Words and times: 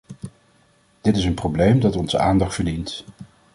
Dit 1.01 1.15
is 1.17 1.23
een 1.23 1.33
probleem 1.33 1.79
dat 1.79 1.95
onze 1.95 2.19
aandacht 2.19 2.55
verdient. 2.55 3.03